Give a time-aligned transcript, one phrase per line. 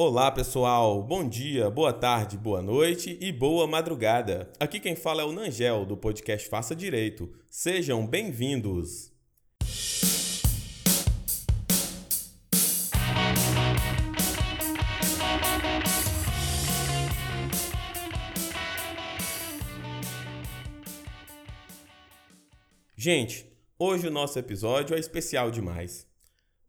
[0.00, 4.48] Olá pessoal, bom dia, boa tarde, boa noite e boa madrugada.
[4.60, 7.28] Aqui quem fala é o Nangel do podcast Faça Direito.
[7.50, 9.12] Sejam bem-vindos.
[22.94, 26.07] Gente, hoje o nosso episódio é especial demais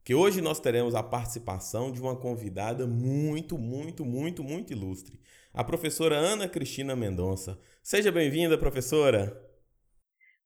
[0.10, 5.22] que hoje nós teremos a participação de uma convidada muito, muito, muito, muito ilustre,
[5.54, 7.62] a professora Ana Cristina Mendonça.
[7.84, 9.40] Seja bem-vinda, professora.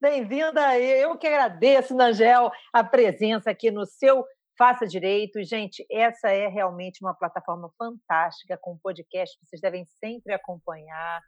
[0.02, 4.26] Bem-vinda, eu que agradeço, Nangel, a presença aqui no seu
[4.58, 5.42] Faça Direito.
[5.46, 11.22] Gente, essa é realmente uma plataforma fantástica com podcast que vocês devem sempre acompanhar.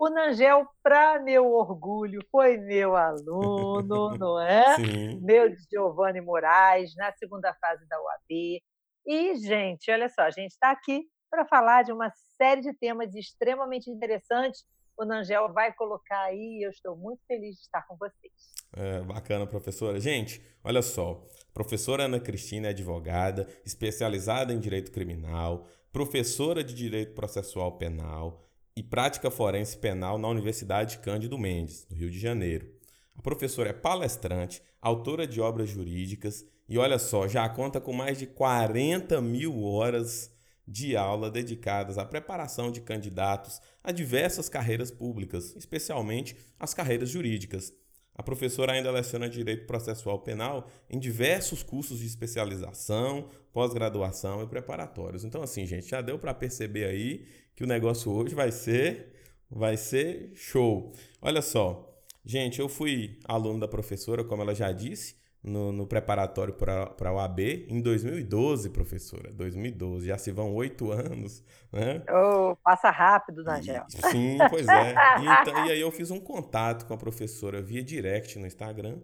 [0.00, 4.74] O Nangel, para meu orgulho, foi meu aluno, não é?
[4.74, 5.20] Sim.
[5.22, 8.60] Meu Giovanni Moraes, na segunda fase da UAB.
[9.06, 13.14] E, gente, olha só, a gente está aqui para falar de uma série de temas
[13.14, 14.64] extremamente interessantes.
[14.98, 18.32] O Nangel vai colocar aí, eu estou muito feliz de estar com vocês.
[18.76, 20.00] É, bacana, professora.
[20.00, 21.24] Gente, olha só.
[21.52, 28.43] Professora Ana Cristina é advogada, especializada em direito criminal, professora de direito processual penal,
[28.76, 32.68] e prática forense penal na Universidade Cândido Mendes, no Rio de Janeiro.
[33.16, 38.18] A professora é palestrante, autora de obras jurídicas e, olha só, já conta com mais
[38.18, 40.32] de 40 mil horas
[40.66, 47.72] de aula dedicadas à preparação de candidatos a diversas carreiras públicas, especialmente as carreiras jurídicas.
[48.14, 55.24] A professora ainda leciona Direito Processual Penal em diversos cursos de especialização, pós-graduação e preparatórios.
[55.24, 57.26] Então, assim, gente, já deu para perceber aí
[57.56, 59.12] que o negócio hoje vai ser
[59.50, 60.92] vai ser show.
[61.20, 66.54] Olha só, gente, eu fui aluno da professora, como ela já disse, no, no preparatório
[66.54, 69.30] para a UAB em 2012, professora.
[69.30, 72.02] 2012, já se vão oito anos, né?
[72.10, 73.84] Oh, passa rápido, Nagel.
[73.88, 74.94] Sim, pois é.
[75.20, 78.98] E, então, e aí eu fiz um contato com a professora via direct no Instagram.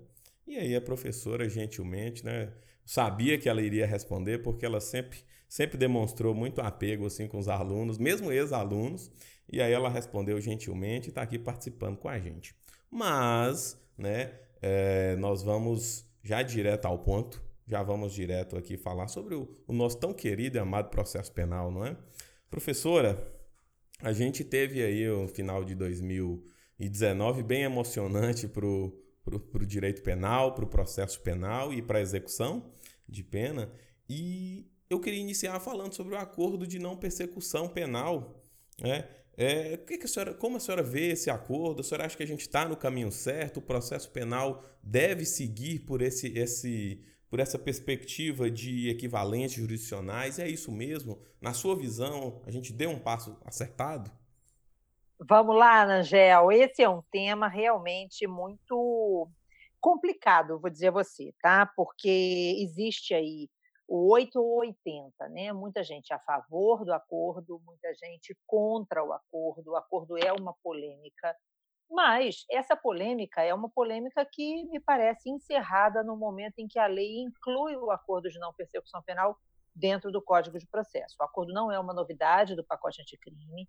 [0.47, 2.50] E aí a professora, gentilmente, né?
[2.87, 5.19] Sabia que ela iria responder, porque ela sempre
[5.50, 9.10] sempre demonstrou muito apego assim com os alunos, mesmo ex-alunos,
[9.53, 12.54] e aí ela respondeu gentilmente e está aqui participando com a gente.
[12.88, 14.32] Mas, né,
[14.62, 19.72] é, nós vamos já direto ao ponto, já vamos direto aqui falar sobre o, o
[19.72, 21.97] nosso tão querido e amado processo penal, não é?
[22.50, 23.16] Professora,
[24.03, 30.64] a gente teve aí o final de 2019 bem emocionante para o direito penal, para
[30.64, 32.72] o processo penal e para a execução
[33.08, 33.70] de pena.
[34.08, 38.42] E eu queria iniciar falando sobre o acordo de não persecução penal.
[38.81, 39.06] Né?
[39.42, 41.80] É, que que a senhora, como a senhora vê esse acordo?
[41.80, 43.56] A senhora acha que a gente está no caminho certo?
[43.56, 50.38] O processo penal deve seguir por, esse, esse, por essa perspectiva de equivalentes jurisdicionais?
[50.38, 51.22] É isso mesmo?
[51.40, 54.10] Na sua visão, a gente deu um passo acertado?
[55.18, 56.52] Vamos lá, Angel.
[56.52, 59.26] Esse é um tema realmente muito
[59.80, 61.64] complicado, vou dizer a você, tá?
[61.74, 63.48] Porque existe aí
[63.90, 65.52] o 8 ou 80, né?
[65.52, 69.72] Muita gente a favor do acordo, muita gente contra o acordo.
[69.72, 71.36] O acordo é uma polêmica,
[71.90, 76.86] mas essa polêmica é uma polêmica que me parece encerrada no momento em que a
[76.86, 79.36] lei inclui o acordo de não persecução penal
[79.74, 81.16] dentro do Código de Processo.
[81.18, 83.68] O acordo não é uma novidade do pacote anticrime,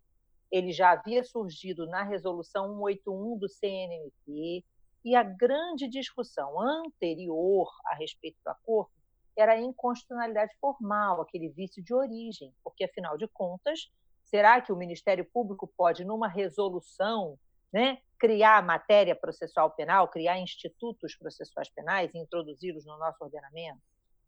[0.52, 4.64] ele já havia surgido na resolução 181 do CNMP,
[5.04, 9.01] e a grande discussão anterior a respeito do acordo
[9.38, 13.92] era a inconstitucionalidade formal, aquele vício de origem, porque, afinal de contas,
[14.24, 17.38] será que o Ministério Público pode, numa resolução,
[17.72, 23.82] né, criar matéria processual penal, criar institutos processuais penais e introduzi-los no nosso ordenamento?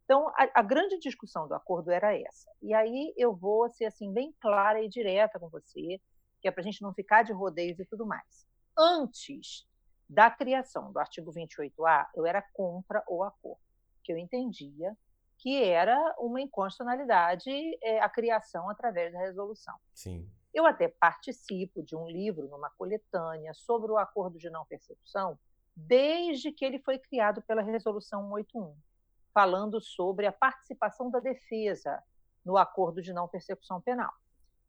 [0.04, 2.50] Então, a, a, grande discussão do acordo era essa.
[2.60, 6.00] E aí eu vou ser assim bem clara e direta com você,
[6.42, 8.46] que é para a gente não ficar de rodeios e tudo mais.
[8.78, 9.66] Antes
[10.08, 13.64] da criação do artigo 28A, eu era contra o acordo
[14.04, 14.96] que eu entendia
[15.38, 17.50] que era uma inconstitucionalidade
[17.82, 19.74] é, a criação através da resolução.
[19.92, 20.30] Sim.
[20.54, 25.36] Eu até participo de um livro, numa coletânea, sobre o acordo de não persecução,
[25.74, 28.76] desde que ele foi criado pela Resolução 181,
[29.32, 32.00] falando sobre a participação da defesa
[32.44, 34.12] no acordo de não persecução penal.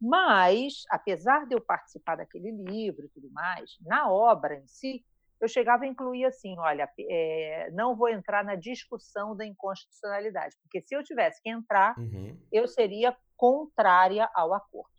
[0.02, 5.06] Mas, apesar de eu participar daquele livro e tudo mais, na obra em si,
[5.40, 10.82] eu chegava a incluir assim, olha, é, não vou entrar na discussão da inconstitucionalidade, porque
[10.82, 12.38] se eu tivesse que entrar, uhum.
[12.52, 14.90] eu seria contrária ao acordo.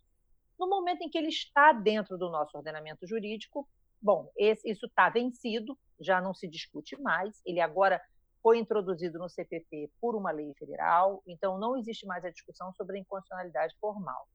[0.58, 3.68] No momento em que ele está dentro do nosso ordenamento jurídico,
[4.00, 8.00] bom, esse, isso está vencido, já não se discute mais, ele agora
[8.42, 12.96] foi introduzido no CPP por uma lei federal, então não existe mais a discussão sobre
[12.96, 14.28] a inconstitucionalidade formal.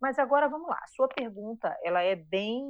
[0.00, 2.64] Mas agora vamos lá, sua pergunta ela é bem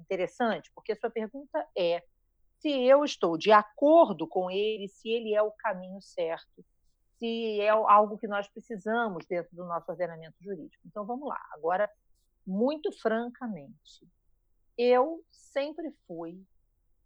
[0.00, 2.02] interessante, porque a sua pergunta é
[2.58, 6.64] se eu estou de acordo com ele, se ele é o caminho certo,
[7.16, 10.82] se é algo que nós precisamos dentro do nosso ordenamento jurídico.
[10.86, 11.90] Então vamos lá, agora
[12.46, 14.08] muito francamente,
[14.76, 16.40] eu sempre fui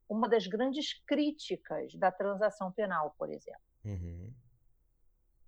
[0.08, 3.62] uma das grandes críticas da transação penal, por exemplo.
[3.84, 4.32] Uhum.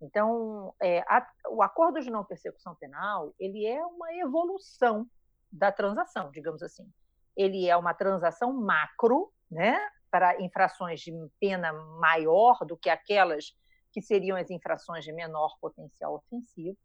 [0.01, 5.09] Então, é, a, o acordo de não persecução penal ele é uma evolução
[5.53, 6.91] da transação, digamos assim.
[7.37, 9.79] Ele é uma transação macro, né,
[10.11, 13.55] para infrações de pena maior do que aquelas
[13.93, 16.77] que seriam as infrações de menor potencial ofensivo.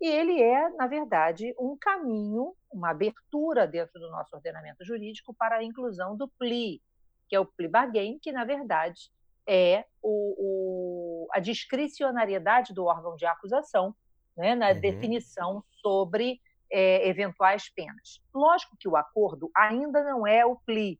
[0.00, 5.56] E ele é, na verdade, um caminho, uma abertura dentro do nosso ordenamento jurídico para
[5.56, 6.82] a inclusão do PLI,
[7.28, 9.10] que é o plea bargain, que na verdade
[9.46, 13.94] é o, o, a discricionariedade do órgão de acusação
[14.36, 14.80] né, na uhum.
[14.80, 16.40] definição sobre
[16.70, 18.22] é, eventuais penas.
[18.34, 20.96] Lógico que o acordo ainda não é o plea,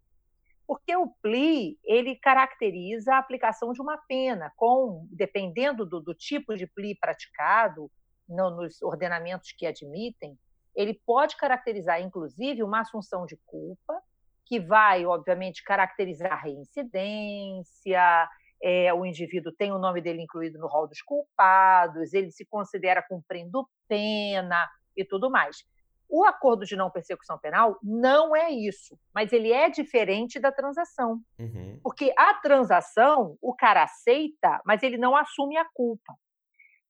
[0.66, 6.56] porque o plea ele caracteriza a aplicação de uma pena, com dependendo do, do tipo
[6.56, 7.90] de plea praticado
[8.28, 10.38] no, nos ordenamentos que admitem,
[10.74, 14.00] ele pode caracterizar inclusive uma assunção de culpa
[14.46, 18.28] que vai, obviamente, caracterizar a reincidência,
[18.62, 23.00] é, o indivíduo tem o nome dele incluído no rol dos culpados, ele se considera
[23.00, 24.68] cumprindo pena
[25.00, 25.64] e tudo mais.
[26.08, 31.20] O acordo de não persecução penal não é isso, mas ele é diferente da transação.
[31.38, 31.78] Uhum.
[31.82, 36.14] Porque a transação, o cara aceita, mas ele não assume a culpa.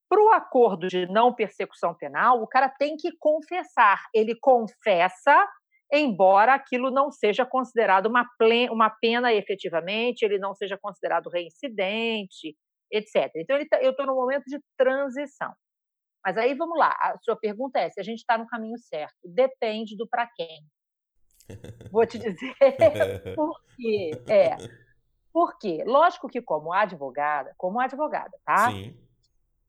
[0.09, 4.01] Para o acordo de não persecução penal, o cara tem que confessar.
[4.15, 5.47] Ele confessa
[5.93, 8.25] embora aquilo não seja considerado uma,
[8.71, 12.57] uma pena efetivamente, ele não seja considerado reincidente,
[12.91, 13.31] etc.
[13.37, 15.53] Então, tá, eu estou no momento de transição.
[16.25, 19.17] Mas aí vamos lá, a sua pergunta é se a gente está no caminho certo.
[19.25, 20.65] Depende do para quem.
[21.91, 22.55] Vou te dizer
[23.35, 24.11] por quê.
[24.29, 24.57] É,
[25.33, 25.83] por quê?
[25.87, 28.71] Lógico que como advogada, como advogada, tá?
[28.71, 28.97] Sim.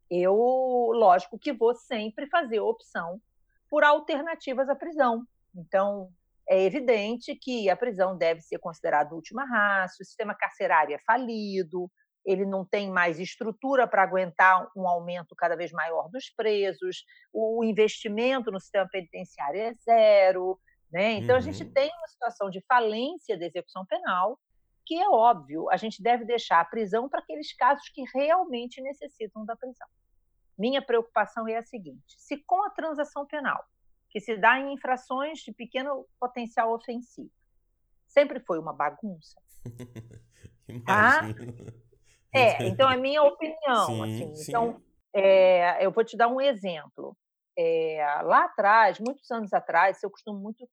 [0.09, 0.36] Eu,
[0.94, 3.21] lógico que vou sempre fazer opção
[3.69, 5.25] por alternativas à prisão.
[5.56, 6.12] Então,
[6.50, 11.89] é evidente que a prisão deve ser considerada última raça, o sistema carcerário é falido,
[12.25, 17.03] ele não tem mais estrutura para aguentar um aumento cada vez maior dos presos,
[17.33, 20.59] o investimento no sistema penitenciário é zero.
[20.91, 21.13] Né?
[21.13, 21.38] Então, uhum.
[21.38, 21.71] a gente uhum.
[21.71, 24.39] tem uma situação de falência da execução penal,
[24.85, 29.45] que é óbvio, a gente deve deixar a prisão para aqueles casos que realmente necessitam
[29.45, 29.88] da prisão.
[30.57, 33.63] Minha preocupação é a seguinte: se com a transação penal
[34.12, 37.31] que se dá em infrações de pequeno potencial ofensivo.
[38.07, 39.41] Sempre foi uma bagunça.
[40.85, 41.21] tá?
[42.33, 43.85] É, então é minha opinião.
[43.85, 44.35] Sim, assim.
[44.35, 44.51] sim.
[44.51, 44.81] Então,
[45.13, 47.15] é, eu vou te dar um exemplo.
[47.57, 50.67] É, lá atrás, muitos anos atrás, eu costumo muito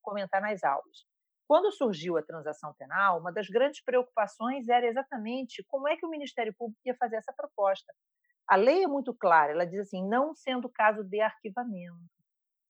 [0.00, 1.04] comentar nas aulas.
[1.46, 6.08] Quando surgiu a transação penal, uma das grandes preocupações era exatamente como é que o
[6.08, 7.92] Ministério Público ia fazer essa proposta.
[8.48, 11.98] A lei é muito clara, ela diz assim, não sendo caso de arquivamento.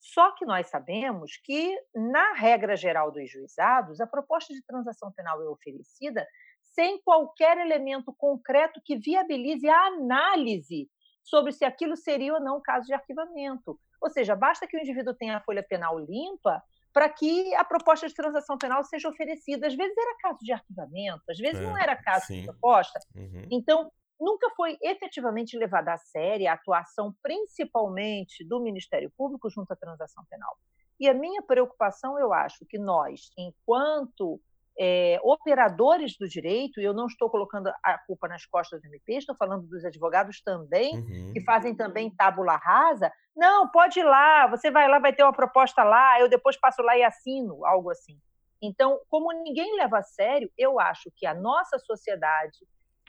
[0.00, 5.40] Só que nós sabemos que, na regra geral dos juizados, a proposta de transação penal
[5.40, 6.26] é oferecida
[6.74, 10.88] sem qualquer elemento concreto que viabilize a análise
[11.22, 13.78] sobre se aquilo seria ou não caso de arquivamento.
[14.00, 18.06] Ou seja, basta que o indivíduo tenha a folha penal limpa para que a proposta
[18.06, 19.66] de transação penal seja oferecida.
[19.66, 22.40] Às vezes era caso de arquivamento, às vezes é, não era caso sim.
[22.40, 22.98] de proposta.
[23.14, 23.46] Uhum.
[23.50, 29.76] Então, nunca foi efetivamente levada a sério a atuação, principalmente do Ministério Público, junto à
[29.76, 30.56] transação penal.
[30.98, 34.40] E a minha preocupação, eu acho, que nós, enquanto
[34.78, 39.14] é, operadores do direito, e eu não estou colocando a culpa nas costas do MP,
[39.14, 41.32] estou falando dos advogados também, uhum.
[41.32, 43.12] que fazem também tábula rasa.
[43.36, 46.82] Não, pode ir lá, você vai lá, vai ter uma proposta lá, eu depois passo
[46.82, 48.18] lá e assino, algo assim.
[48.60, 52.58] Então, como ninguém leva a sério, eu acho que a nossa sociedade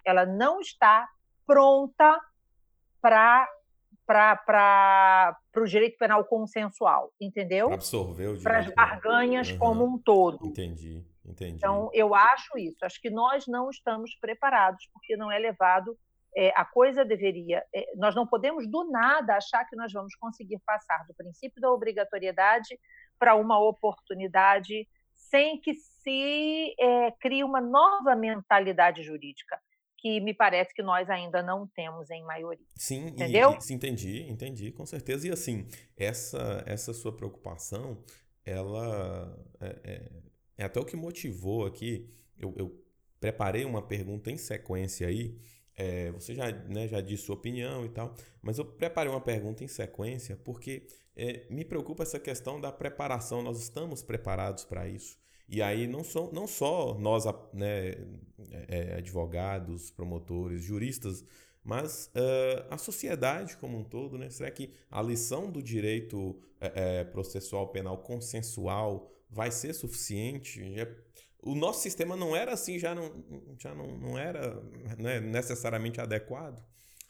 [0.06, 1.08] ela não está
[1.46, 2.20] pronta
[3.02, 3.48] para
[4.06, 7.68] para o direito penal consensual, entendeu?
[7.68, 8.44] Para absorver o direito.
[8.44, 9.58] Para as barganhas uhum.
[9.60, 10.46] como um todo.
[10.46, 11.56] Entendi, entendi.
[11.56, 12.86] Então, eu acho isso.
[12.86, 15.98] Acho que nós não estamos preparados, porque não é levado.
[16.36, 17.64] É, a coisa deveria.
[17.74, 21.72] É, nós não podemos, do nada, achar que nós vamos conseguir passar do princípio da
[21.72, 22.80] obrigatoriedade
[23.20, 29.60] para uma oportunidade sem que se é, crie uma nova mentalidade jurídica
[30.04, 32.68] que me parece que nós ainda não temos em maioria.
[32.76, 33.58] Sim, entendeu?
[33.70, 35.26] E, entendi, entendi, com certeza.
[35.26, 35.66] E assim,
[35.96, 38.04] essa, essa sua preocupação,
[38.46, 40.12] ela é, é,
[40.64, 42.10] é até o que motivou aqui.
[42.38, 42.84] Eu, eu
[43.20, 45.38] preparei uma pergunta em sequência aí.
[45.76, 49.64] É, você já, né, já disse sua opinião e tal, mas eu preparei uma pergunta
[49.64, 53.42] em sequência porque é, me preocupa essa questão da preparação.
[53.42, 55.18] Nós estamos preparados para isso.
[55.50, 57.96] E aí não, são, não só nós, né,
[58.68, 61.26] é, advogados, promotores, juristas,
[61.64, 64.30] mas uh, a sociedade como um todo, né?
[64.30, 70.62] Será que a lição do direito é, processual penal consensual vai ser suficiente?
[71.46, 73.12] o nosso sistema não era assim, já não,
[73.60, 74.62] já não, não era
[74.98, 76.64] né, necessariamente adequado.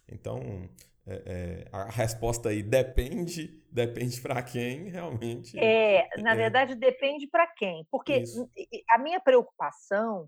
[0.10, 0.68] Então,
[1.06, 5.58] é, é, a resposta aí depende, depende para quem realmente.
[5.58, 6.36] É, na é.
[6.36, 7.86] verdade, depende para quem.
[7.92, 8.50] Porque Isso.
[8.89, 10.27] a minha preocupação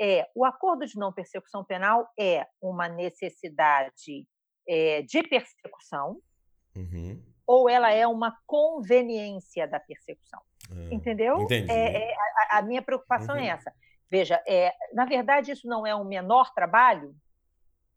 [0.00, 4.26] é o acordo de não persecução penal é uma necessidade
[4.68, 6.20] é, de persecução
[6.76, 7.22] uhum.
[7.46, 10.40] Ou ela é uma conveniência da persecução.
[10.70, 11.46] É, Entendeu?
[11.50, 12.14] É, é,
[12.50, 13.44] a, a, minha preocupação é uhum.
[13.44, 13.72] é essa.
[14.10, 17.14] Veja, é, na verdade, isso não é um menor trabalho.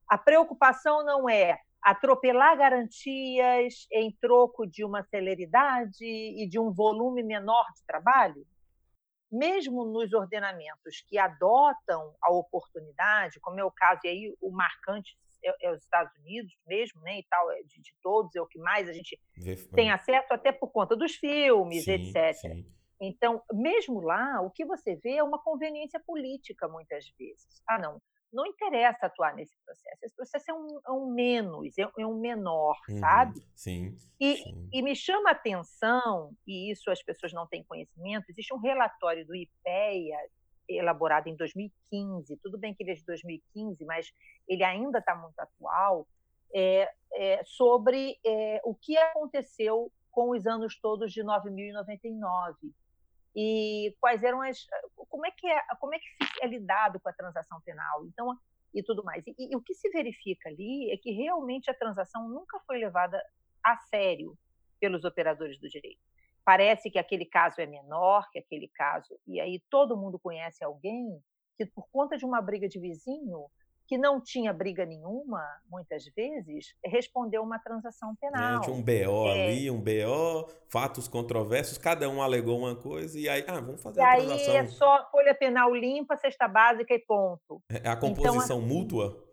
[0.08, 7.24] A preocupação não é atropelar garantias em troco de uma celeridade e de um volume
[7.24, 8.46] menor de trabalho.
[9.32, 15.16] Mesmo nos ordenamentos que adotam a oportunidade, como é o caso, e aí o marcante
[15.44, 18.48] é, é os Estados Unidos mesmo, né, e tal, é de, de, todos, é o
[18.48, 19.20] que mais a gente
[19.74, 22.34] tem acesso, até por conta dos filmes, sim, etc.
[22.36, 22.66] Sim.
[23.02, 27.62] Então, mesmo lá, o que você vê é uma conveniência política, muitas vezes.
[27.68, 29.98] Ah, não, não interessa atuar nesse processo.
[30.04, 33.40] Esse processo é um, é um menos, é, é, um menor, uhum, sabe?
[33.56, 34.70] Sim e, sim.
[34.74, 39.26] e me chama a atenção, e isso as pessoas não têm conhecimento, existe um relatório
[39.26, 40.18] do IPEA
[40.70, 44.12] elaborado em 2015, tudo bem que ele é de 2015, mas
[44.48, 46.08] ele ainda está muito atual,
[46.54, 52.56] é, é, sobre é, o que aconteceu com os anos todos de 9.099
[53.36, 54.66] e quais eram as
[55.08, 56.06] como é que é como é que
[56.42, 58.36] é lidado com a transação penal então
[58.74, 59.26] e tudo mais.
[59.28, 63.22] E, e, o que se verifica ali é que realmente a transação nunca foi levada
[63.64, 64.38] a sério
[64.80, 66.00] pelos operadores do direito
[66.50, 71.22] parece que aquele caso é menor que aquele caso, e aí todo mundo conhece alguém
[71.56, 73.46] que, por conta de uma briga de vizinho,
[73.88, 78.58] que não tinha briga nenhuma, muitas vezes, respondeu uma transação penal.
[78.58, 79.46] É, tinha um BO é.
[79.46, 84.00] ali, um BO, fatos controversos, cada um alegou uma coisa e aí, ah, vamos fazer
[84.00, 84.52] e a transação.
[84.52, 87.62] Aí é só folha penal limpa, cesta básica e ponto.
[87.70, 89.24] É, é a então, composição então, assim, mútua?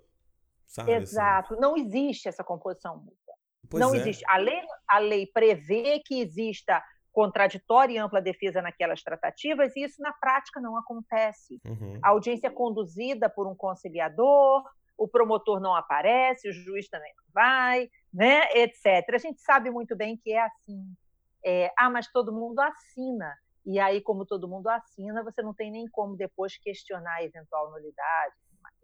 [0.67, 1.03] Sabe, assim?
[1.03, 1.63] exato, assim.
[1.63, 3.35] não existe essa composição mútua.
[3.71, 3.99] Pois não é.
[3.99, 4.23] existe.
[4.29, 6.83] A lei, a lei prevê que exista
[7.17, 11.59] contraditória e ampla defesa naquelas tratativas, e isso na prática não acontece.
[11.65, 11.99] Uhum.
[12.03, 14.63] A audiência é conduzida por um conciliador,
[14.99, 19.15] o promotor não aparece, o juiz também não vai, né, etc.
[19.15, 20.95] A gente sabe muito bem que é assim.
[21.43, 23.35] É, ah, mas todo mundo assina.
[23.65, 27.71] E aí, como todo mundo assina, você não tem nem como depois questionar a eventual
[27.71, 28.35] nulidade.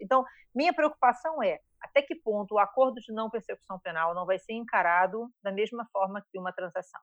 [0.01, 0.25] Então,
[0.55, 4.55] minha preocupação é até que ponto o acordo de não persecução penal não vai ser
[4.55, 7.01] encarado da mesma forma que uma transação.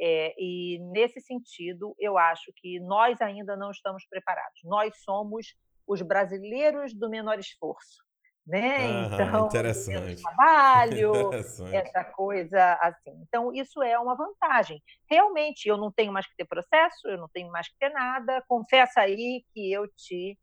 [0.00, 4.60] É, e, nesse sentido, eu acho que nós ainda não estamos preparados.
[4.64, 5.54] Nós somos
[5.86, 8.02] os brasileiros do menor esforço.
[8.46, 9.06] Né?
[9.06, 10.22] Então, interessante.
[10.22, 11.76] trabalho, interessante.
[11.76, 13.12] essa coisa assim.
[13.28, 14.82] Então, isso é uma vantagem.
[15.08, 18.42] Realmente, eu não tenho mais que ter processo, eu não tenho mais que ter nada,
[18.48, 20.38] confessa aí que eu te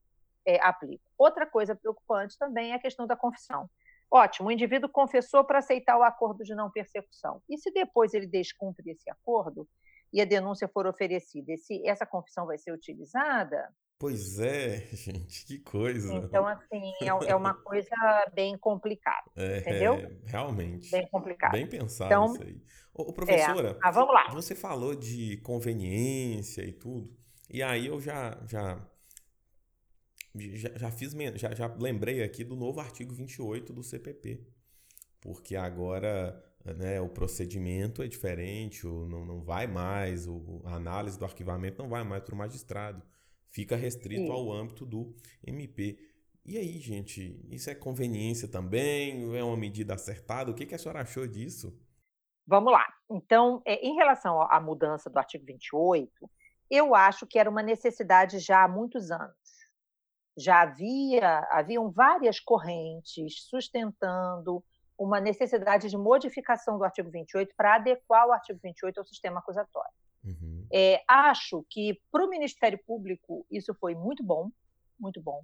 [0.46, 1.04] é, aplico.
[1.18, 3.68] Outra coisa preocupante também é a questão da confissão.
[4.12, 7.42] Ótimo, o indivíduo confessou para aceitar o acordo de não persecução.
[7.50, 9.68] E se depois ele descumpre esse acordo
[10.14, 13.70] e a denúncia for oferecida, esse, essa confissão vai ser utilizada?
[14.00, 16.14] Pois é, gente, que coisa.
[16.14, 17.96] Então, assim, é, é uma coisa
[18.34, 19.96] bem complicada, é, entendeu?
[19.96, 20.90] É, realmente.
[20.92, 21.52] Bem complicado.
[21.52, 22.62] Bem pensado então, isso aí.
[22.94, 23.78] Ô, professora, é.
[23.82, 24.28] ah, vamos lá.
[24.30, 27.16] você falou de conveniência e tudo,
[27.50, 28.80] e aí eu já, já
[30.36, 34.46] já, já fiz já, já lembrei aqui do novo artigo 28 do CPP,
[35.20, 36.44] porque agora
[36.76, 41.82] né, o procedimento é diferente, o, não, não vai mais, o, a análise do arquivamento
[41.82, 43.02] não vai mais para o magistrado,
[43.50, 44.32] fica restrito Sim.
[44.32, 45.16] ao âmbito do
[45.46, 45.98] MP.
[46.46, 49.36] E aí, gente, isso é conveniência também?
[49.38, 50.50] É uma medida acertada?
[50.50, 51.78] O que, que a senhora achou disso?
[52.46, 52.86] Vamos lá.
[53.10, 56.10] Então, é, em relação à mudança do artigo 28,
[56.70, 59.36] eu acho que era uma necessidade já há muitos anos
[60.38, 64.64] já havia haviam várias correntes sustentando
[64.98, 69.92] uma necessidade de modificação do artigo 28 para adequar o artigo 28 ao sistema acusatório.
[70.24, 70.66] Uhum.
[70.72, 74.50] É, acho que para o Ministério Público isso foi muito bom,
[75.00, 75.44] muito bom.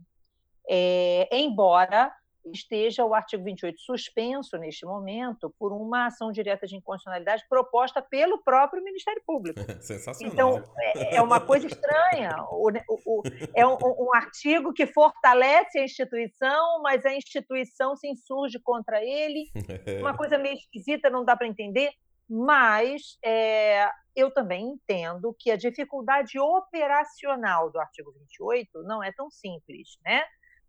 [0.67, 2.13] É, embora
[2.51, 8.41] esteja o artigo 28 suspenso neste momento por uma ação direta de inconstitucionalidade proposta pelo
[8.43, 9.59] próprio Ministério Público.
[9.81, 10.33] Sensacional.
[10.33, 12.35] Então, é, é uma coisa estranha.
[12.49, 13.23] O, o, o,
[13.55, 19.45] é um, um, artigo que fortalece a instituição, mas a instituição se insurge contra ele.
[19.99, 21.91] Uma coisa meio esquisita, não dá para entender.
[22.29, 29.29] Mas é, eu também entendo que a dificuldade operacional do artigo 28 não é tão
[29.29, 30.23] simples, né?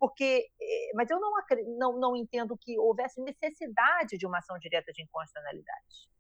[0.05, 1.33] Porque, eh, mas eu não,
[1.79, 6.11] não, não entendo que houvesse necessidade de uma ação direta de inconstitucionalidade.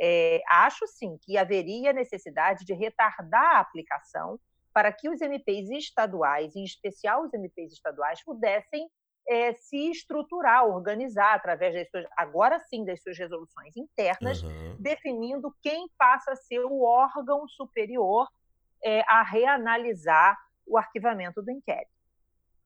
[0.00, 4.36] É, acho sim que haveria necessidade de retardar a aplicação
[4.74, 8.90] para que os MPs estaduais, em especial os MPs estaduais, pudessem
[9.28, 14.76] é, se estruturar, organizar através das suas, agora sim, das suas resoluções internas, uhum.
[14.80, 18.26] definindo quem passa a ser o órgão superior
[18.82, 21.99] é, a reanalisar o arquivamento do inquérito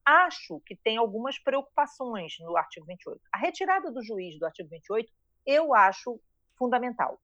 [0.05, 3.21] acho que tem algumas preocupações no artigo 28.
[3.33, 5.11] A retirada do juiz do artigo 28
[5.47, 6.21] eu acho
[6.57, 7.21] fundamental.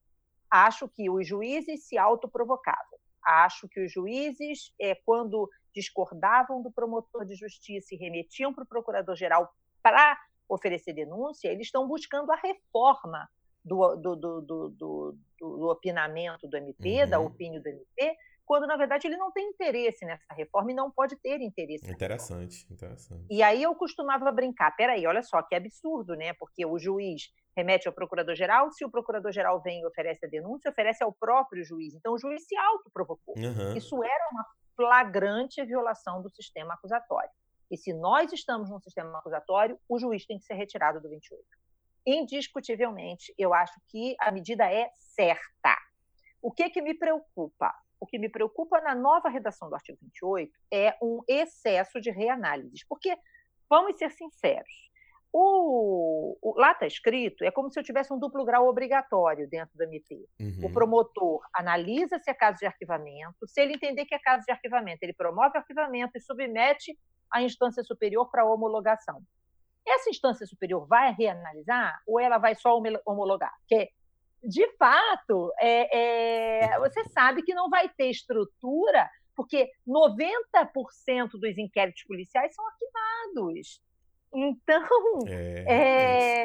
[0.51, 2.99] Acho que os juízes se autoprovocavam.
[3.25, 8.67] Acho que os juízes, é, quando discordavam do promotor de justiça e remetiam para o
[8.67, 10.19] procurador-geral para
[10.49, 13.29] oferecer denúncia, eles estão buscando a reforma
[13.65, 17.11] do, do, do, do, do opinamento do MP, uhum.
[17.11, 18.17] da opinião do MP,
[18.51, 21.89] quando na verdade ele não tem interesse nessa reforma e não pode ter interesse.
[21.89, 23.25] Interessante, interessante.
[23.31, 26.33] E aí eu costumava brincar, peraí, olha só que absurdo, né?
[26.33, 31.05] Porque o juiz remete ao procurador-geral, se o procurador-geral vem e oferece a denúncia, oferece
[31.05, 31.95] ao próprio juiz.
[31.95, 33.37] Então o juiz se autoprovocou.
[33.37, 33.77] Uhum.
[33.77, 37.31] Isso era uma flagrante violação do sistema acusatório.
[37.71, 41.41] E se nós estamos num sistema acusatório, o juiz tem que ser retirado do 28.
[42.05, 45.79] Indiscutivelmente, eu acho que a medida é certa.
[46.43, 47.73] O que, que me preocupa?
[48.01, 52.83] O que me preocupa na nova redação do artigo 28 é um excesso de reanálises.
[52.89, 53.15] Porque,
[53.69, 54.91] vamos ser sinceros,
[55.33, 59.77] o, o, lá está escrito, é como se eu tivesse um duplo grau obrigatório dentro
[59.77, 60.27] do MP.
[60.41, 60.67] Uhum.
[60.67, 64.51] O promotor analisa se é caso de arquivamento, se ele entender que é caso de
[64.51, 66.99] arquivamento, ele promove o arquivamento e submete
[67.31, 69.23] à instância superior para homologação.
[69.87, 72.77] Essa instância superior vai reanalisar ou ela vai só
[73.07, 73.55] homologar?
[73.69, 73.91] Que
[74.43, 82.03] de fato, é, é, você sabe que não vai ter estrutura, porque 90% dos inquéritos
[82.05, 83.83] policiais são arquivados.
[84.33, 84.87] Então,
[85.27, 86.45] é,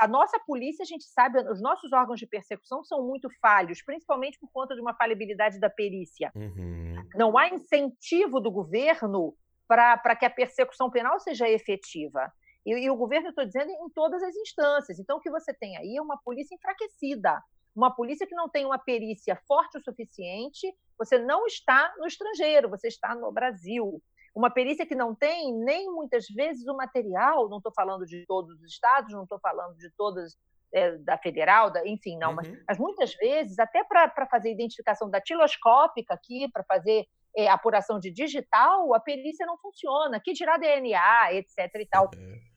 [0.00, 4.38] a nossa polícia, a gente sabe, os nossos órgãos de persecução são muito falhos, principalmente
[4.38, 6.32] por conta de uma falibilidade da perícia.
[6.34, 6.94] Uhum.
[7.14, 9.34] Não há incentivo do governo
[9.68, 12.32] para que a persecução penal seja efetiva.
[12.64, 14.98] E, e o governo, estou dizendo, em todas as instâncias.
[14.98, 17.42] Então, o que você tem aí é uma polícia enfraquecida,
[17.74, 20.72] uma polícia que não tem uma perícia forte o suficiente.
[20.98, 24.00] Você não está no estrangeiro, você está no Brasil.
[24.34, 28.60] Uma perícia que não tem nem muitas vezes o material, não estou falando de todos
[28.60, 30.36] os estados, não estou falando de todas
[30.72, 32.36] é, da federal, da, enfim, não, uhum.
[32.36, 38.10] mas, mas, muitas vezes, até para fazer identificação datiloscópica aqui, para fazer é, apuração de
[38.10, 40.20] digital, a perícia não funciona.
[40.20, 41.58] Que dirá DNA, etc.
[41.76, 42.10] e tal.
[42.16, 42.53] É.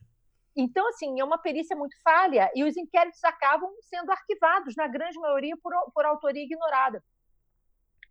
[0.60, 5.16] Então, assim, é uma perícia muito falha e os inquéritos acabam sendo arquivados, na grande
[5.20, 7.00] maioria, por, por autoria ignorada.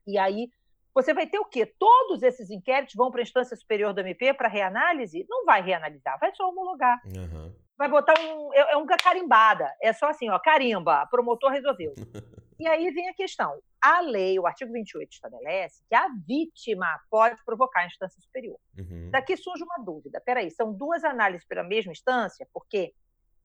[0.07, 0.49] E aí,
[0.95, 1.65] você vai ter o quê?
[1.65, 5.25] Todos esses inquéritos vão para a instância superior do MP para reanálise?
[5.29, 7.01] Não vai reanalisar, vai só homologar.
[7.05, 7.53] Uhum.
[7.77, 8.53] Vai botar um.
[8.53, 9.69] É, é um carimbada.
[9.81, 11.93] É só assim, ó, carimba, promotor resolveu.
[12.59, 13.61] E aí vem a questão.
[13.81, 18.59] A lei, o artigo 28, estabelece que a vítima pode provocar a instância superior.
[18.77, 19.11] Uhum.
[19.11, 20.21] Daqui surge uma dúvida.
[20.25, 22.47] Peraí, são duas análises pela mesma instância?
[22.51, 22.93] Porque,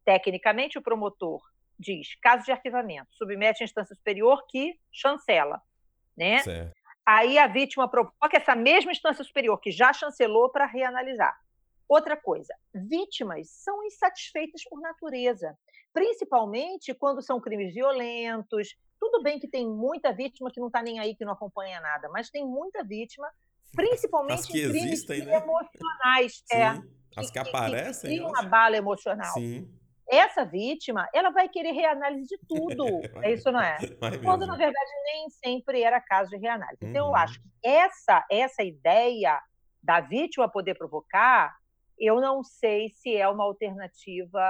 [0.05, 1.43] tecnicamente, o promotor
[1.79, 5.61] diz, caso de arquivamento, submete à instância superior que chancela.
[6.17, 6.39] Né?
[6.39, 6.83] Certo.
[7.05, 11.37] Aí a vítima provoca essa mesma instância superior que já chancelou para reanalisar.
[11.89, 15.59] Outra coisa, vítimas são insatisfeitas por natureza,
[15.93, 21.01] principalmente quando são crimes violentos, tudo bem que tem muita vítima que não está nem
[21.01, 23.29] aí, que não acompanha nada, mas tem muita vítima,
[23.75, 25.39] principalmente que em crimes existem, né?
[25.39, 26.43] emocionais.
[26.47, 26.67] Sim, é,
[27.17, 28.11] as que, que aparecem.
[28.13, 29.35] Que, que uma bala emocional.
[29.35, 29.69] Sim.
[30.09, 32.85] Essa vítima, ela vai querer reanálise de tudo.
[33.25, 33.77] é isso, não é?
[34.23, 36.85] Quando, na verdade, nem sempre era caso de reanálise.
[36.85, 36.91] Uhum.
[36.91, 37.45] Então, eu acho uhum.
[37.61, 39.41] que essa, essa ideia
[39.83, 41.53] da vítima poder provocar,
[41.99, 44.41] eu não sei se é uma alternativa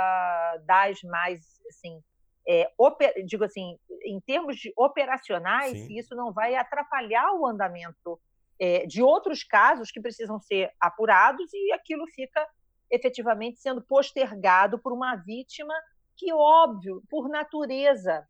[0.67, 2.03] das mais, assim,
[2.47, 5.99] é, oper, digo assim, em termos de operacionais, Sim.
[5.99, 8.21] isso não vai atrapalhar o andamento
[8.61, 12.47] é, de outros casos que precisam ser apurados e aquilo fica
[12.91, 15.75] efetivamente sendo postergado por uma vítima
[16.17, 18.27] que, óbvio, por natureza,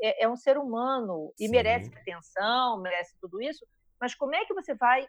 [0.00, 1.50] é, é um ser humano e Sim.
[1.50, 3.66] merece atenção, merece tudo isso,
[4.00, 5.06] mas como é que você vai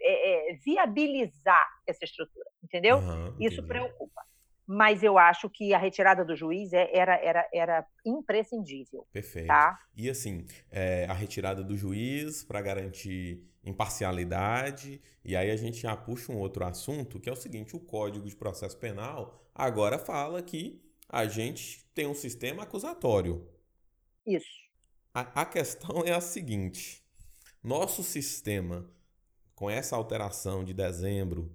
[0.00, 2.98] é, viabilizar essa estrutura, entendeu?
[2.98, 4.22] Uhum, Isso preocupa.
[4.72, 9.04] Mas eu acho que a retirada do juiz é, era, era, era imprescindível.
[9.12, 9.48] Perfeito.
[9.48, 9.76] Tá?
[9.96, 15.02] E assim, é, a retirada do juiz para garantir imparcialidade.
[15.24, 18.28] E aí a gente já puxa um outro assunto, que é o seguinte: o Código
[18.28, 23.44] de Processo Penal agora fala que a gente tem um sistema acusatório.
[24.24, 24.70] Isso.
[25.12, 27.04] A, a questão é a seguinte:
[27.60, 28.88] nosso sistema,
[29.52, 31.52] com essa alteração de dezembro,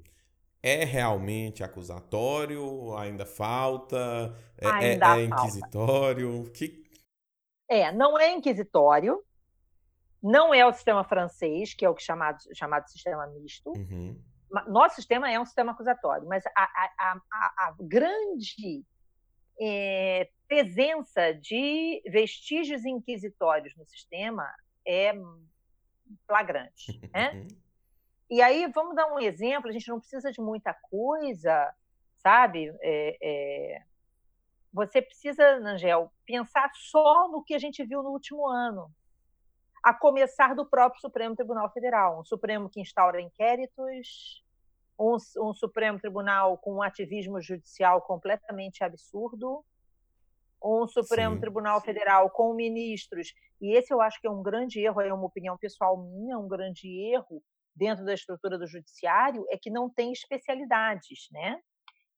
[0.66, 2.98] é realmente acusatório?
[2.98, 4.36] Ainda falta?
[4.58, 6.52] É, é ainda é, é inquisitório?
[6.52, 6.84] Que...
[7.70, 9.24] É, não é inquisitório.
[10.24, 13.70] Não é o sistema francês, que é o que chamado, chamado sistema misto.
[13.70, 14.20] Uhum.
[14.68, 18.84] Nosso sistema é um sistema acusatório, mas a, a, a, a grande
[19.62, 24.52] é, presença de vestígios inquisitórios no sistema
[24.88, 25.14] é
[26.26, 27.00] flagrante.
[27.14, 27.34] Né?
[27.34, 27.48] Uhum.
[28.30, 31.74] E aí, vamos dar um exemplo, a gente não precisa de muita coisa,
[32.18, 32.76] sabe?
[32.82, 33.84] É, é,
[34.74, 38.92] você precisa, Angel, pensar só no que a gente viu no último ano,
[39.84, 44.44] a começar do próprio Supremo Tribunal Federal, um Supremo que instaura inquéritos,
[44.98, 49.64] um, um Supremo Tribunal com um ativismo judicial completamente absurdo,
[50.64, 51.42] um Supremo Sim.
[51.42, 55.28] Tribunal Federal com ministros, e esse eu acho que é um grande erro, é uma
[55.28, 57.44] opinião pessoal minha, um grande erro
[57.76, 61.60] dentro da estrutura do judiciário, é que não tem especialidades, né?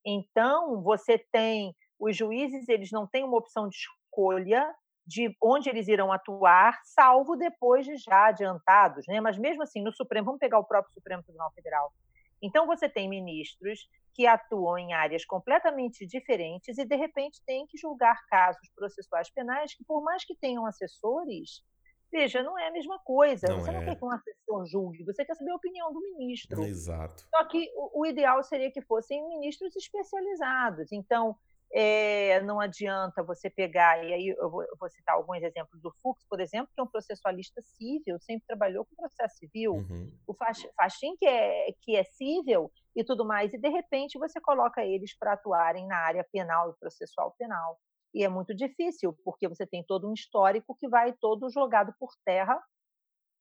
[0.06, 4.74] Então, você tem os juízes, eles não têm uma opção de escolha
[5.06, 9.22] de onde eles irão atuar, salvo depois de já adiantados, né?
[9.22, 11.94] Mas mesmo assim, no Supremo, vamos pegar o próprio Supremo Tribunal Federal.
[12.42, 17.78] Então, você tem ministros que atuam em áreas completamente diferentes e, de repente, têm que
[17.78, 21.64] julgar casos processuais penais que, por mais que tenham assessores,
[22.12, 23.48] veja, não é a mesma coisa.
[23.48, 23.74] Não você é.
[23.74, 26.64] não quer que um assessor julgue, você quer saber a opinião do ministro.
[26.64, 27.26] Exato.
[27.36, 30.92] Só que o, o ideal seria que fossem ministros especializados.
[30.92, 31.36] Então,
[31.72, 35.94] é, não adianta você pegar, e aí eu vou, eu vou, citar alguns exemplos do
[36.02, 40.12] Fux, por exemplo, que é um processualista civil, sempre trabalhou com processo civil, uhum.
[40.26, 44.84] o Faxin, que é, que é civil e tudo mais, e de repente você coloca
[44.86, 47.78] eles para atuarem na área penal e processual penal.
[48.14, 52.16] E é muito difícil, porque você tem todo um histórico que vai todo jogado por
[52.26, 52.62] terra,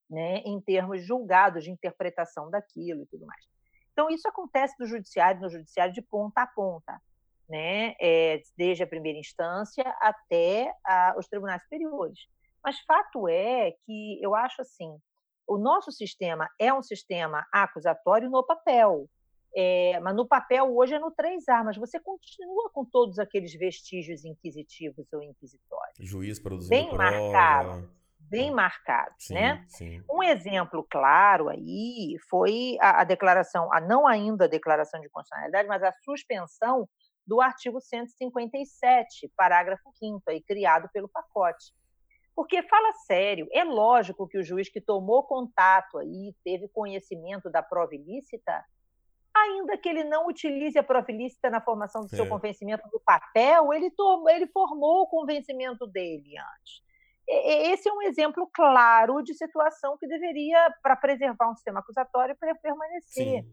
[0.08, 3.44] né, em termos julgados de interpretação daquilo e tudo mais.
[3.92, 7.00] Então, isso acontece no judiciário, no judiciário de ponta a ponta
[7.48, 12.26] né, é, desde a primeira instância até a, os tribunais superiores.
[12.62, 14.98] Mas fato é que eu acho assim,
[15.46, 19.08] o nosso sistema é um sistema acusatório no papel,
[19.58, 24.22] é, mas no papel hoje é no 3A, mas você continua com todos aqueles vestígios
[24.22, 25.96] inquisitivos ou inquisitórios.
[25.98, 27.04] Juiz produzindo bem prova.
[27.04, 29.64] marcado, bem marcado, sim, né?
[29.66, 30.04] Sim.
[30.10, 35.66] Um exemplo claro aí foi a, a declaração, a não ainda a declaração de constitucionalidade,
[35.66, 36.86] mas a suspensão
[37.26, 41.72] do artigo 157, parágrafo 5 aí criado pelo pacote.
[42.34, 47.62] Porque fala sério, é lógico que o juiz que tomou contato aí, teve conhecimento da
[47.62, 48.62] prova ilícita,
[49.46, 52.16] ainda que ele não utilize a prova ilícita na formação do é.
[52.16, 56.86] seu convencimento do papel, ele, tomou, ele formou o convencimento dele antes.
[57.28, 62.54] Esse é um exemplo claro de situação que deveria, para preservar um sistema acusatório, para
[62.54, 63.42] permanecer.
[63.42, 63.52] Sim.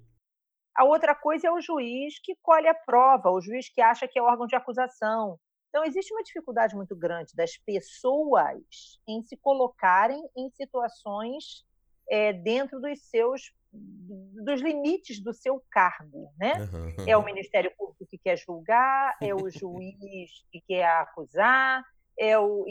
[0.76, 4.20] A outra coisa é o juiz que colhe a prova, o juiz que acha que
[4.20, 5.40] é órgão de acusação.
[5.70, 11.66] Então, existe uma dificuldade muito grande das pessoas em se colocarem em situações
[12.08, 16.54] é, dentro dos seus dos limites do seu cargo, né?
[16.72, 17.06] Uhum.
[17.08, 21.84] É o Ministério Público que quer julgar, é o juiz que quer acusar,
[22.18, 22.66] é o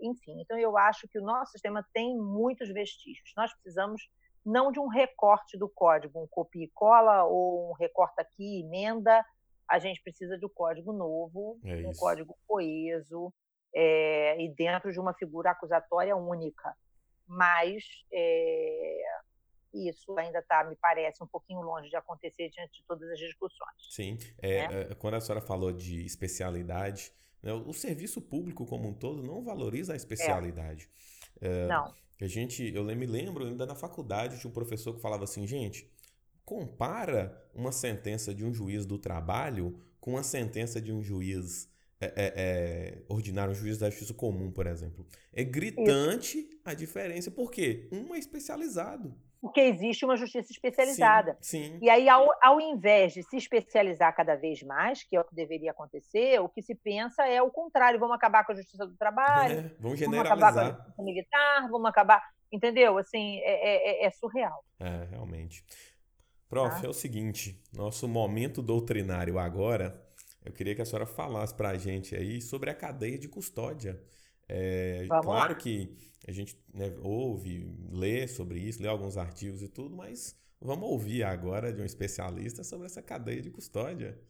[0.00, 0.40] enfim.
[0.40, 3.32] Então eu acho que o nosso sistema tem muitos vestígios.
[3.36, 4.02] Nós precisamos
[4.44, 9.24] não de um recorte do código, um copia e cola ou um recorte aqui, emenda.
[9.68, 13.32] A gente precisa de um código novo, é um código coeso
[13.74, 16.74] é, e dentro de uma figura acusatória única.
[17.26, 19.01] Mas é,
[19.74, 23.88] isso ainda está, me parece, um pouquinho longe de acontecer diante de todas as discussões.
[23.90, 24.18] Sim.
[24.42, 24.94] Né?
[24.98, 29.92] quando a senhora falou de especialidade, né, o serviço público como um todo não valoriza
[29.92, 30.88] a especialidade.
[31.68, 31.92] não.
[32.20, 35.90] A gente, eu me lembro ainda na faculdade de um professor que falava assim, gente,
[36.44, 41.68] compara uma sentença de um juiz do trabalho com uma sentença de um juiz
[42.00, 45.06] é, é, é, ordinário, um juiz da justiça comum, por exemplo.
[45.32, 46.60] É gritante Isso.
[46.64, 49.16] a diferença, porque um é especializado.
[49.42, 51.36] Porque existe uma justiça especializada.
[51.40, 51.78] Sim, sim.
[51.82, 55.34] E aí, ao, ao invés de se especializar cada vez mais, que é o que
[55.34, 58.96] deveria acontecer, o que se pensa é o contrário: vamos acabar com a justiça do
[58.96, 59.98] trabalho, é, vamos.
[59.98, 62.22] Vamos acabar com a justiça militar, vamos acabar.
[62.52, 62.96] Entendeu?
[62.96, 64.64] Assim, é, é, é surreal.
[64.78, 65.64] É, realmente.
[66.48, 66.86] Prof, tá?
[66.86, 70.00] é o seguinte: nosso momento doutrinário agora
[70.44, 74.00] eu queria que a senhora falasse para a gente aí sobre a cadeia de custódia.
[74.54, 75.54] É, claro lá.
[75.54, 75.96] que
[76.28, 81.24] a gente né, ouve, lê sobre isso, lê alguns artigos e tudo, mas vamos ouvir
[81.24, 84.20] agora de um especialista sobre essa cadeia de custódia.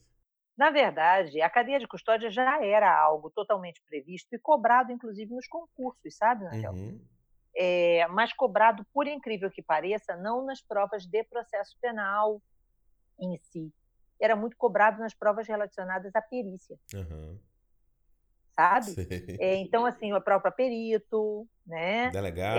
[0.57, 5.49] Na verdade, a cadeia de custódia já era algo totalmente previsto e cobrado, inclusive, nos
[5.49, 6.73] concursos, sabe, Angel?
[6.73, 7.01] Uhum.
[7.57, 12.41] É, mas cobrado, por incrível que pareça, não nas provas de processo penal
[13.19, 13.73] em si,
[14.21, 16.79] era muito cobrado nas provas relacionadas à perícia.
[16.95, 17.39] Uhum.
[18.55, 18.95] Sabe?
[19.41, 22.11] É, então, assim, o próprio perito, né?
[22.11, 22.59] Delegado.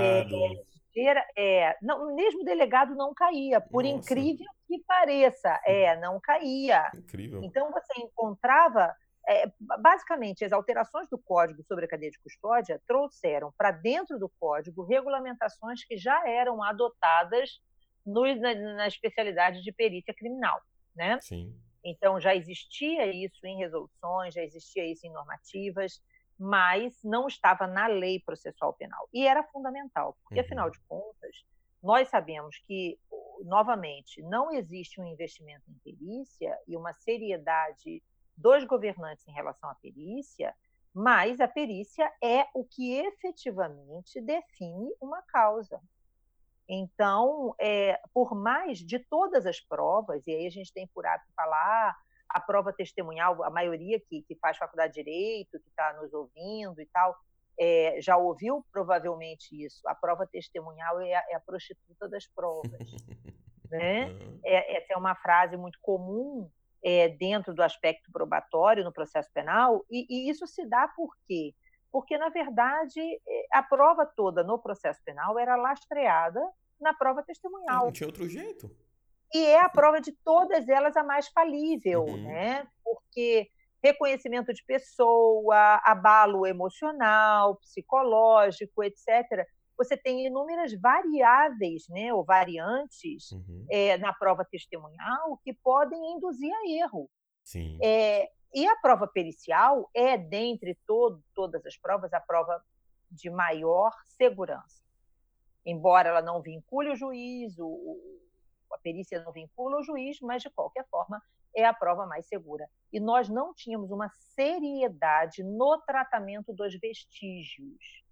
[0.95, 3.97] É, é, não, mesmo delegado não caía, por Nossa.
[3.97, 5.59] incrível que pareça.
[5.65, 6.91] É, não caía.
[6.95, 7.43] Incrível.
[7.43, 8.93] Então, você encontrava
[9.27, 9.49] é,
[9.81, 14.83] basicamente, as alterações do código sobre a cadeia de custódia trouxeram para dentro do código
[14.83, 17.61] regulamentações que já eram adotadas
[18.05, 20.59] no, na, na, especialidade de perícia criminal
[20.95, 21.19] né?
[21.21, 21.55] Sim.
[21.83, 26.01] Então já existia isso em resoluções, já existia isso em normativas,
[26.39, 29.07] mas não estava na lei processual penal.
[29.13, 30.45] E era fundamental, porque uhum.
[30.45, 31.35] afinal de contas,
[31.81, 32.97] nós sabemos que,
[33.43, 38.01] novamente, não existe um investimento em perícia e uma seriedade
[38.37, 40.55] dos governantes em relação à perícia,
[40.93, 45.81] mas a perícia é o que efetivamente define uma causa.
[46.67, 51.31] Então, é, por mais de todas as provas, e aí a gente tem por hábito
[51.35, 51.95] falar
[52.29, 56.81] a prova testemunhal, a maioria que, que faz faculdade de Direito, que está nos ouvindo
[56.81, 57.15] e tal,
[57.59, 59.87] é, já ouviu provavelmente isso.
[59.87, 62.71] A prova testemunhal é a, é a prostituta das provas.
[63.69, 64.09] né?
[64.43, 66.49] É, essa é uma frase muito comum
[66.83, 71.53] é, dentro do aspecto probatório no processo penal, e, e, isso se dá por quê?
[71.93, 76.41] Porque, na verdade, eh, a prova toda no processo penal era lastreada
[76.81, 77.85] na prova testemunhal.
[77.85, 78.75] Não tinha outro jeito.
[79.31, 82.23] E é a prova de todas elas a mais falível, uhum.
[82.23, 82.67] né?
[82.83, 83.47] Porque
[83.83, 89.45] reconhecimento de pessoa, abalo emocional, psicológico, etc.
[89.77, 93.67] Você tem inúmeras variáveis, né, ou variantes uhum.
[93.69, 97.07] é, na prova testemunhal que podem induzir a erro.
[97.43, 97.77] Sim.
[97.83, 102.63] É, e a prova pericial é, dentre todo, todas as provas, a prova
[103.09, 104.83] de maior segurança.
[105.65, 107.97] Embora ela não vincule o juiz, o,
[108.71, 111.21] a perícia não vincula o juiz, mas, de qualquer forma,
[111.55, 112.69] é a prova mais segura.
[112.91, 118.03] E nós não tínhamos uma seriedade no tratamento dos vestígios.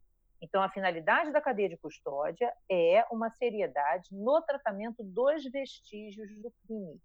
[0.41, 6.51] Então, a finalidade da cadeia de custódia é uma seriedade no tratamento dos vestígios do
[6.65, 6.99] crime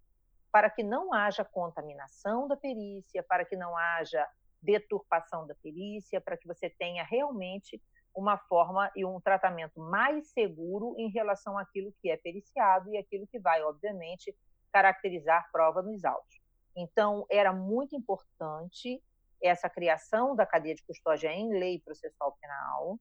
[0.51, 4.27] para que não haja contaminação da perícia, para que não haja
[4.61, 7.81] deturpação da perícia, para que você tenha realmente
[8.15, 13.27] uma forma e um tratamento mais seguro em relação àquilo que é periciado e aquilo
[13.27, 14.35] que vai, obviamente,
[14.73, 16.41] caracterizar prova nos autos.
[16.75, 19.01] Então, era muito importante
[19.41, 22.99] essa criação da cadeia de custódia em lei processual penal,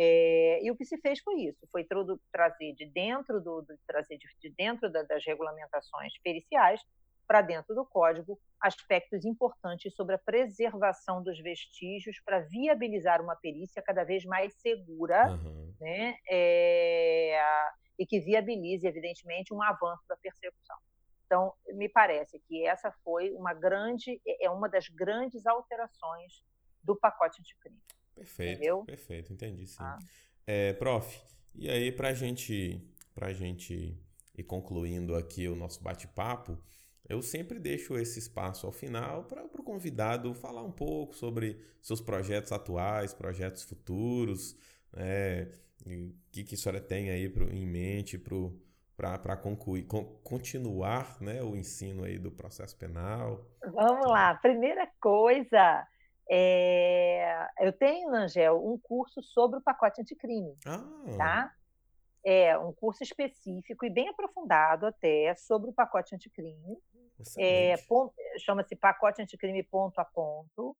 [0.00, 1.84] é, e o que se fez foi isso, foi
[2.30, 6.80] trazer de dentro do, do trazer de, de dentro da, das regulamentações periciais
[7.26, 13.82] para dentro do código aspectos importantes sobre a preservação dos vestígios para viabilizar uma perícia
[13.82, 15.74] cada vez mais segura, uhum.
[15.80, 16.16] né?
[16.30, 17.40] É,
[17.98, 20.76] e que viabilize, evidentemente, um avanço da persecução.
[21.26, 26.40] Então, me parece que essa foi uma grande, é, é uma das grandes alterações
[26.84, 27.78] do pacote anticrime.
[28.18, 28.84] Perfeito, Entendeu?
[28.84, 29.76] perfeito, entendi sim.
[29.80, 29.98] Ah.
[30.46, 31.20] É, prof,
[31.54, 32.82] e aí para gente,
[33.16, 33.96] a gente
[34.36, 36.58] ir concluindo aqui o nosso bate-papo,
[37.08, 42.00] eu sempre deixo esse espaço ao final para o convidado falar um pouco sobre seus
[42.00, 44.56] projetos atuais, projetos futuros,
[44.92, 45.50] né?
[45.86, 48.20] o que, que a senhora tem aí pro, em mente
[48.96, 49.86] para concluir,
[50.22, 53.46] continuar né, o ensino aí do processo penal?
[53.72, 54.34] Vamos lá.
[54.34, 55.86] Primeira coisa,
[56.30, 60.56] é, eu tenho, Angel, um curso sobre o pacote anticrime.
[60.66, 61.16] Ah.
[61.16, 61.54] Tá?
[62.24, 66.78] É um curso específico e bem aprofundado até sobre o pacote anticrime.
[67.38, 67.76] É,
[68.38, 70.76] Chama-se pacote anticrime ponto a ponto.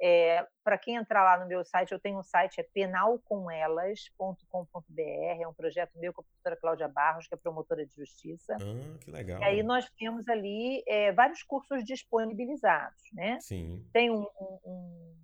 [0.00, 5.48] É, Para quem entrar lá no meu site, eu tenho um site, é penalcomelas.com.br, é
[5.48, 8.56] um projeto meu com a professora Cláudia Barros, que é promotora de justiça.
[8.60, 9.40] Ah, que legal.
[9.40, 13.38] E aí nós temos ali é, vários cursos disponibilizados, né?
[13.40, 13.84] Sim.
[13.92, 15.14] Tem um, um, um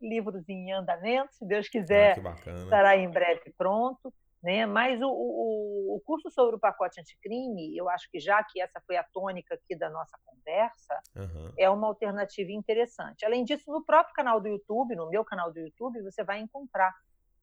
[0.00, 2.62] livrozinho em andamento, se Deus Ah, quiser, que bacana.
[2.64, 4.12] estará em breve pronto.
[4.42, 4.66] Né?
[4.66, 8.80] Mas o, o, o curso sobre o pacote anticrime, eu acho que já que essa
[8.86, 11.52] foi a tônica aqui da nossa conversa, Aham.
[11.58, 13.24] é uma alternativa interessante.
[13.24, 16.94] Além disso, no próprio canal do YouTube, no meu canal do YouTube, você vai encontrar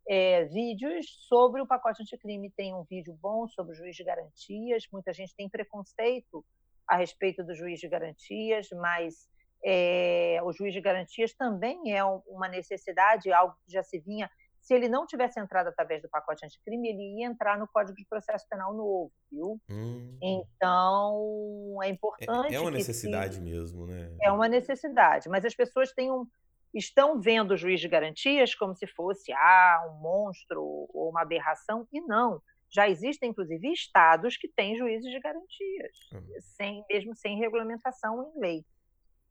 [0.08, 2.50] é, vídeos sobre o pacote anticrime.
[2.56, 4.84] Tem um vídeo bom sobre o juiz de garantias.
[4.90, 6.46] Muita gente tem preconceito
[6.88, 9.28] a respeito do juiz de garantias, mas
[9.66, 14.30] é, o juiz de garantias também é um- uma necessidade, algo que já se vinha.
[14.66, 18.06] Se ele não tivesse entrado através do pacote anticrime, ele ia entrar no Código de
[18.08, 19.62] Processo Penal novo, viu?
[19.70, 20.18] Hum.
[20.20, 24.16] Então, é É, importante é uma que se- necessidade mesmo, né?
[24.22, 26.26] é uma necessidade, mas as pessoas têm um,
[26.74, 31.88] estão vendo o juiz de garantias como se fosse ah, um monstro ou uma aberração,
[31.94, 32.42] e não.
[32.74, 36.26] Já existem, inclusive, estados que têm juízes de garantias, Hum.
[36.58, 38.66] sem, mesmo sem regulamentação em lei.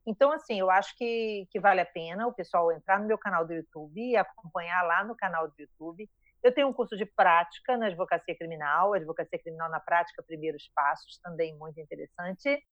[0.06, 3.46] Então, assim, eu acho que, que vale a pena o pessoal entrar no meu canal
[3.46, 6.08] do YouTube e acompanhar lá no canal do YouTube.
[6.42, 11.18] Eu tenho um curso de prática na advocacia criminal, advocacia criminal na prática, primeiros passos,
[11.22, 12.62] também muito interessante.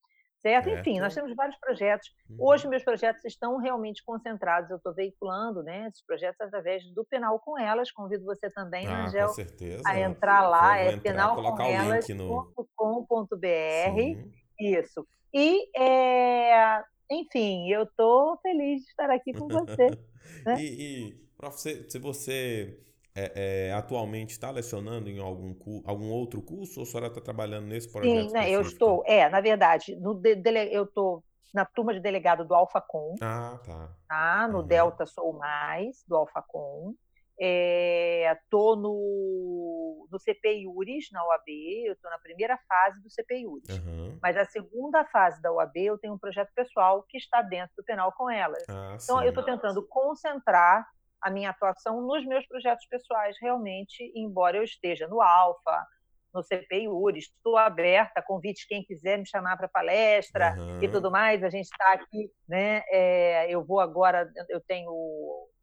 [0.42, 0.68] Certo?
[0.68, 2.10] Enfim, nós temos vários projetos.
[2.28, 2.36] Uhum.
[2.40, 4.68] Hoje, meus projetos estão realmente concentrados.
[4.70, 7.92] Eu estou veiculando né, esses projetos através do Penal com Elas.
[7.92, 9.82] Convido você também, Ah, Angel, com certeza.
[9.86, 10.76] a entrar lá.
[10.78, 11.00] É no.
[11.00, 13.94] penalcomelas.com.br.
[13.94, 14.32] Sim.
[14.58, 15.06] Isso.
[15.32, 19.90] E, é, enfim, eu estou feliz de estar aqui com você.
[20.46, 20.56] né?
[20.58, 22.78] E, e prof, se, se você
[23.14, 27.66] é, é, atualmente está lecionando em algum, algum outro curso ou a senhora está trabalhando
[27.66, 29.02] nesse projeto Sim, né, eu estou.
[29.06, 31.22] É, na verdade, no de- dele- eu estou
[31.52, 33.14] na turma de delegado do Alfacom.
[33.20, 33.96] Ah, tá.
[34.08, 34.48] tá?
[34.48, 34.66] No Uhum.
[34.66, 36.94] Delta Sou Mais, do Alfacom.
[37.38, 41.48] Estou no, no CP Iuris, na OAB,
[41.86, 43.68] eu estou na primeira fase do CP Iuris.
[43.70, 44.18] Aham.
[44.22, 47.84] Mas a segunda fase da OAB, eu tenho um projeto pessoal que está dentro do
[47.84, 48.62] penal com elas.
[48.68, 49.28] Ah, Então, eu sim.
[49.28, 50.86] estou tentando concentrar
[51.20, 55.86] a minha atuação nos meus projetos pessoais, realmente, embora eu esteja no Alfa,
[56.34, 60.90] no CP Iuris, estou aberta, convite quem quiser me chamar para palestra, e Aham.
[60.90, 61.42] tudo mais.
[61.44, 62.82] A gente está aqui, né?
[62.88, 64.90] é, eu vou agora, eu tenho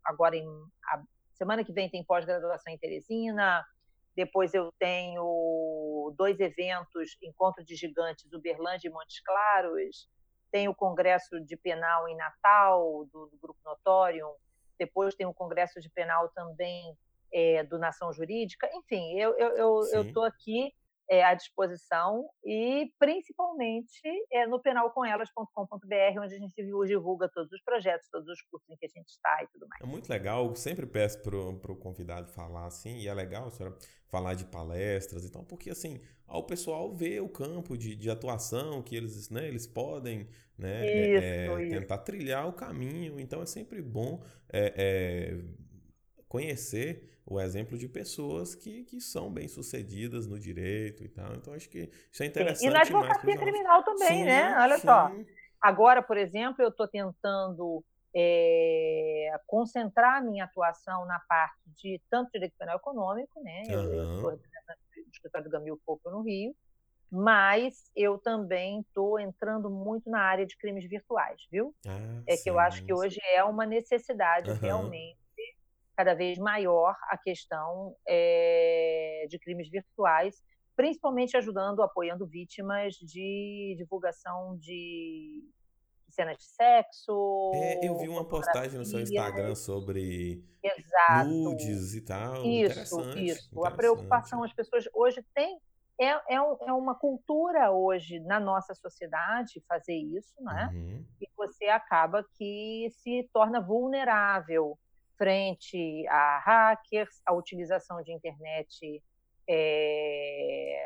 [0.05, 0.45] agora em
[0.85, 1.01] a
[1.39, 3.65] semana que vem tem pós-graduação em Teresina.
[4.15, 10.09] Depois eu tenho dois eventos, Encontro de Gigantes, Uberlândia e Montes Claros.
[10.51, 14.33] Tem o Congresso de Penal em Natal, do, do Grupo Notorium.
[14.77, 16.97] Depois tem o Congresso de Penal também
[17.31, 18.69] é, do Nação Jurídica.
[18.73, 20.73] Enfim, eu estou eu, eu, tô aqui
[21.09, 23.99] é, à disposição e principalmente
[24.31, 28.85] é, no penalcomelas.com.br, onde a gente divulga todos os projetos, todos os cursos em que
[28.85, 29.81] a gente está e tudo mais.
[29.81, 33.51] É muito legal, eu sempre peço pro, pro convidado falar assim, e é legal a
[33.51, 33.75] senhora
[34.07, 38.83] falar de palestras e tal, porque assim, ao pessoal ver o campo de, de atuação
[38.83, 41.79] que eles, né, eles podem né, é, Isso, é, isso.
[41.79, 45.39] tentar trilhar o caminho, então é sempre bom é, é,
[46.27, 51.69] conhecer o exemplo de pessoas que, que são bem-sucedidas no direito e tal, então acho
[51.69, 54.55] que isso é Sim, interessante E na advocacia criminal também, Sim, né?
[54.59, 55.09] Olha só.
[55.09, 55.25] sim.
[55.61, 57.83] Agora, por exemplo, eu estou tentando
[58.15, 63.67] é, concentrar a minha atuação na parte de tanto direito penal econômico, né?
[63.73, 64.39] Eu, eu sou do
[65.13, 66.55] escritório do Gamil Pouco no Rio,
[67.11, 71.75] mas eu também estou entrando muito na área de crimes virtuais, viu?
[71.85, 72.93] Ah, É que eu acho que sim.
[72.93, 74.61] hoje é uma necessidade Aham.
[74.61, 75.19] realmente
[75.99, 80.41] cada vez maior a questão é, de crimes virtuais,
[80.73, 85.43] principalmente ajudando, apoiando vítimas de divulgação de
[86.07, 87.51] cenas de sexo.
[87.53, 89.01] É, eu vi uma postagem no seu.
[89.01, 91.29] Instagram sobre Exato.
[91.29, 92.35] nudes e tal.
[92.45, 93.49] Isso, interessante, isso.
[93.49, 93.75] A interessante.
[93.75, 95.59] preocupação, as pessoas hoje têm.
[95.99, 100.69] É, é, um- é uma cultura hoje na nossa sociedade fazer isso, né?
[100.73, 101.05] Uhum.
[101.19, 104.79] e você acaba que se torna vulnerável
[105.19, 109.03] frente a hackers, a utilização de internet
[109.51, 110.85] é,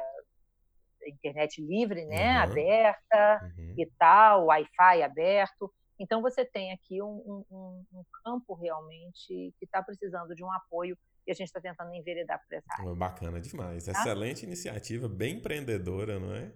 [1.06, 2.43] internet livre, né, Uhum.
[2.43, 3.76] aberta Uhum.
[3.78, 5.72] e tal, Wi-Fi aberto.
[6.00, 10.98] Então você tem aqui um, um- um campo realmente que está precisando de um apoio
[11.28, 12.96] e a gente está tentando enveredar por essa área.
[12.96, 13.86] Bacana demais.
[13.86, 13.91] Tá?
[13.91, 16.52] Excelente iniciativa, bem empreendedora, não é?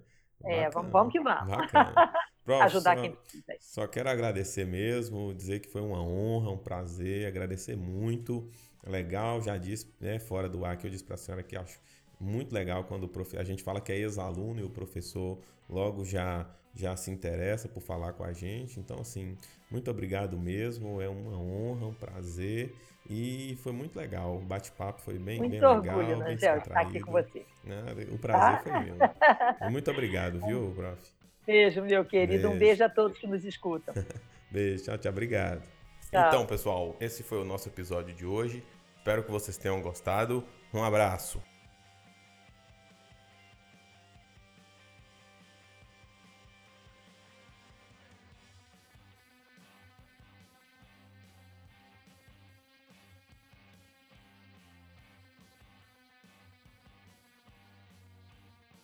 [0.46, 1.48] É, vamos, Bacana, vamos que vamos.
[1.58, 1.94] Bacana.
[2.48, 3.44] Prof, Ajudar só, quem precisa.
[3.60, 8.50] só quero agradecer mesmo, dizer que foi uma honra, um prazer, agradecer muito.
[8.86, 11.78] Legal, já disse, né, fora do ar que eu disse para a senhora que acho
[12.18, 13.38] Muito legal quando o prof...
[13.38, 15.38] a gente fala que é ex-aluno e o professor
[15.70, 18.80] logo já já se interessa por falar com a gente.
[18.80, 19.36] Então, assim,
[19.70, 21.02] muito obrigado mesmo.
[21.02, 22.74] É uma honra, um prazer.
[23.10, 24.38] E foi muito legal.
[24.38, 26.20] O bate-papo foi bem, muito bem orgulho, legal.
[26.20, 27.46] Né, bem estar aqui com você.
[28.12, 28.96] O prazer foi meu.
[29.72, 31.17] Muito obrigado, viu, prof?
[31.48, 32.44] Beijo, meu querido.
[32.44, 32.50] Beijo.
[32.50, 33.96] Um beijo a todos que nos escutam.
[34.52, 35.12] beijo, tchau, tchau.
[35.12, 35.64] Obrigado.
[36.12, 36.28] Tchau.
[36.28, 38.64] Então, pessoal, esse foi o nosso episódio de hoje.
[38.98, 40.44] Espero que vocês tenham gostado.
[40.74, 41.42] Um abraço.